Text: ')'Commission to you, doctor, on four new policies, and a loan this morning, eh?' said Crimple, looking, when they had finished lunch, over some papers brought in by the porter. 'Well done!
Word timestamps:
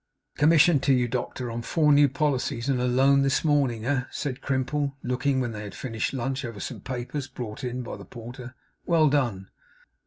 ')'Commission 0.35 0.79
to 0.79 0.91
you, 0.95 1.07
doctor, 1.07 1.51
on 1.51 1.61
four 1.61 1.91
new 1.93 2.09
policies, 2.09 2.67
and 2.67 2.81
a 2.81 2.87
loan 2.87 3.21
this 3.21 3.45
morning, 3.45 3.85
eh?' 3.85 4.05
said 4.09 4.41
Crimple, 4.41 4.97
looking, 5.03 5.39
when 5.39 5.51
they 5.51 5.61
had 5.61 5.75
finished 5.75 6.11
lunch, 6.11 6.43
over 6.43 6.59
some 6.59 6.79
papers 6.79 7.27
brought 7.27 7.63
in 7.63 7.83
by 7.83 7.95
the 7.97 8.05
porter. 8.05 8.55
'Well 8.87 9.09
done! 9.09 9.51